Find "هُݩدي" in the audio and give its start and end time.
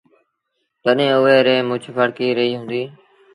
2.59-2.83